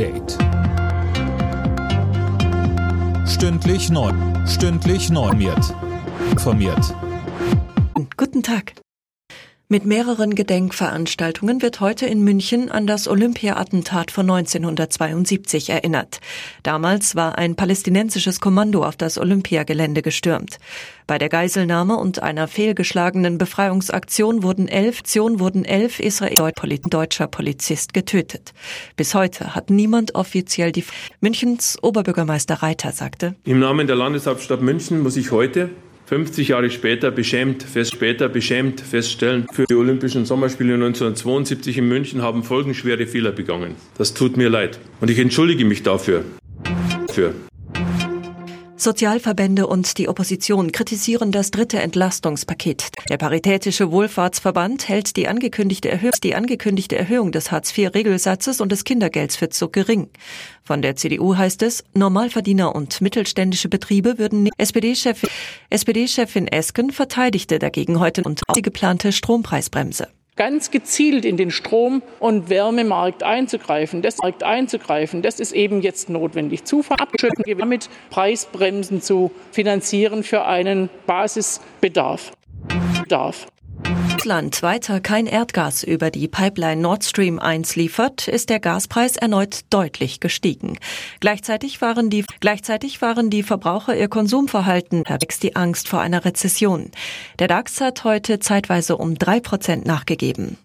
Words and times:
Update. 0.00 0.38
Stündlich 3.28 3.90
neu. 3.90 4.10
Stündlich 4.46 5.10
normiert. 5.10 5.74
Informiert. 6.30 6.94
Guten 8.16 8.42
Tag. 8.42 8.79
Mit 9.72 9.86
mehreren 9.86 10.34
Gedenkveranstaltungen 10.34 11.62
wird 11.62 11.78
heute 11.78 12.04
in 12.04 12.24
München 12.24 12.72
an 12.72 12.88
das 12.88 13.06
Olympia-Attentat 13.06 14.10
von 14.10 14.28
1972 14.28 15.70
erinnert. 15.70 16.18
Damals 16.64 17.14
war 17.14 17.38
ein 17.38 17.54
palästinensisches 17.54 18.40
Kommando 18.40 18.82
auf 18.82 18.96
das 18.96 19.16
Olympiagelände 19.16 20.02
gestürmt. 20.02 20.58
Bei 21.06 21.18
der 21.18 21.28
Geiselnahme 21.28 21.98
und 21.98 22.20
einer 22.20 22.48
fehlgeschlagenen 22.48 23.38
Befreiungsaktion 23.38 24.42
wurden 24.42 24.66
elf, 24.66 25.02
wurden 25.14 25.64
elf 25.64 26.00
Israel 26.00 26.50
deutscher 26.90 27.28
Polizist 27.28 27.94
getötet. 27.94 28.52
Bis 28.96 29.14
heute 29.14 29.54
hat 29.54 29.70
niemand 29.70 30.16
offiziell 30.16 30.72
die 30.72 30.84
Münchens 31.20 31.78
Oberbürgermeister 31.80 32.56
Reiter 32.56 32.90
sagte. 32.90 33.36
Im 33.44 33.60
Namen 33.60 33.86
der 33.86 33.94
Landeshauptstadt 33.94 34.62
München 34.62 35.00
muss 35.00 35.16
ich 35.16 35.30
heute 35.30 35.70
50 36.10 36.48
Jahre 36.48 36.70
später 36.70 37.12
beschämt, 37.12 37.62
fest, 37.62 37.94
später 37.94 38.28
beschämt 38.28 38.80
feststellen, 38.80 39.46
für 39.52 39.64
die 39.66 39.76
Olympischen 39.76 40.24
Sommerspiele 40.24 40.74
1972 40.74 41.78
in 41.78 41.86
München 41.88 42.20
haben 42.20 42.42
folgenschwere 42.42 43.06
Fehler 43.06 43.30
begangen. 43.30 43.76
Das 43.96 44.12
tut 44.12 44.36
mir 44.36 44.48
leid. 44.48 44.80
Und 45.00 45.08
ich 45.08 45.20
entschuldige 45.20 45.64
mich 45.64 45.84
dafür. 45.84 46.24
Für. 47.12 47.32
Sozialverbände 48.82 49.66
und 49.66 49.98
die 49.98 50.08
Opposition 50.08 50.72
kritisieren 50.72 51.32
das 51.32 51.50
dritte 51.50 51.80
Entlastungspaket. 51.80 52.88
Der 53.08 53.18
Paritätische 53.18 53.90
Wohlfahrtsverband 53.90 54.88
hält 54.88 55.16
die 55.16 55.28
angekündigte, 55.28 55.90
Erhöhung, 55.90 56.12
die 56.22 56.34
angekündigte 56.34 56.96
Erhöhung 56.96 57.32
des 57.32 57.50
Hartz-IV-Regelsatzes 57.50 58.60
und 58.60 58.72
des 58.72 58.84
Kindergelds 58.84 59.36
für 59.36 59.50
zu 59.50 59.68
gering. 59.68 60.08
Von 60.64 60.82
der 60.82 60.96
CDU 60.96 61.36
heißt 61.36 61.62
es, 61.62 61.84
Normalverdiener 61.94 62.74
und 62.74 63.00
mittelständische 63.00 63.68
Betriebe 63.68 64.18
würden 64.18 64.48
SPD-Chefin 64.56 65.28
SPD 65.68 66.06
Esken 66.50 66.90
verteidigte 66.90 67.58
dagegen 67.58 68.00
heute 68.00 68.22
und 68.22 68.42
die 68.56 68.62
geplante 68.62 69.12
Strompreisbremse 69.12 70.08
ganz 70.40 70.70
gezielt 70.70 71.26
in 71.26 71.36
den 71.36 71.50
Strom- 71.50 72.00
und 72.18 72.48
Wärmemarkt 72.48 73.22
einzugreifen. 73.22 74.00
Das, 74.00 74.16
Markt 74.16 74.42
einzugreifen, 74.42 75.20
das 75.20 75.38
ist 75.38 75.52
eben 75.52 75.82
jetzt 75.82 76.08
notwendig. 76.08 76.64
Zu 76.64 76.82
verabschöpfen, 76.82 77.44
damit 77.58 77.90
Preisbremsen 78.08 79.02
zu 79.02 79.32
finanzieren 79.52 80.22
für 80.22 80.46
einen 80.46 80.88
Basisbedarf. 81.04 82.32
Bedarf. 83.02 83.48
Russland 84.20 84.62
weiter 84.62 85.00
kein 85.00 85.26
Erdgas 85.26 85.82
über 85.82 86.10
die 86.10 86.28
Pipeline 86.28 86.82
Nord 86.82 87.04
Stream 87.04 87.38
1 87.38 87.74
liefert, 87.76 88.28
ist 88.28 88.50
der 88.50 88.60
Gaspreis 88.60 89.16
erneut 89.16 89.60
deutlich 89.70 90.20
gestiegen. 90.20 90.78
Gleichzeitig 91.20 91.80
waren 91.80 92.10
die, 92.10 92.26
gleichzeitig 92.38 93.00
waren 93.00 93.30
die 93.30 93.42
Verbraucher 93.42 93.96
ihr 93.96 94.08
Konsumverhalten, 94.08 95.04
wächst 95.08 95.42
die 95.42 95.56
Angst 95.56 95.88
vor 95.88 96.02
einer 96.02 96.22
Rezession. 96.22 96.90
Der 97.38 97.48
DAX 97.48 97.80
hat 97.80 98.04
heute 98.04 98.40
zeitweise 98.40 98.98
um 98.98 99.14
drei 99.14 99.40
Prozent 99.40 99.86
nachgegeben. 99.86 100.58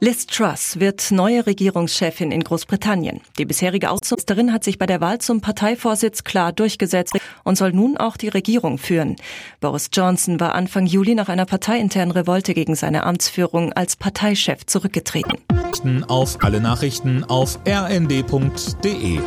Liz 0.00 0.26
Truss 0.26 0.78
wird 0.78 1.10
neue 1.10 1.44
Regierungschefin 1.46 2.30
in 2.30 2.44
Großbritannien. 2.44 3.20
Die 3.36 3.44
bisherige 3.44 3.90
Außenministerin 3.90 4.52
hat 4.52 4.62
sich 4.62 4.78
bei 4.78 4.86
der 4.86 5.00
Wahl 5.00 5.18
zum 5.18 5.40
Parteivorsitz 5.40 6.22
klar 6.22 6.52
durchgesetzt 6.52 7.18
und 7.42 7.58
soll 7.58 7.72
nun 7.72 7.96
auch 7.96 8.16
die 8.16 8.28
Regierung 8.28 8.78
führen. 8.78 9.16
Boris 9.60 9.90
Johnson 9.92 10.38
war 10.38 10.54
Anfang 10.54 10.86
Juli 10.86 11.16
nach 11.16 11.28
einer 11.28 11.46
parteiinternen 11.46 12.12
Revolte 12.12 12.54
gegen 12.54 12.76
seine 12.76 13.02
Amtsführung 13.02 13.72
als 13.72 13.96
Parteichef 13.96 14.66
zurückgetreten. 14.66 15.38
Auf 16.06 16.44
alle 16.44 16.60
Nachrichten 16.60 17.24
auf 17.24 17.58
rnd.de 17.66 19.18